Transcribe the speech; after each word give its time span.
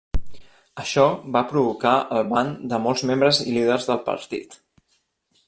Això 0.83 1.03
va 1.35 1.43
provocar 1.51 1.91
el 2.21 2.25
ban 2.33 2.49
de 2.73 2.81
molts 2.87 3.05
membres 3.11 3.43
i 3.45 3.55
líders 3.59 3.87
del 3.93 4.03
partit. 4.11 4.59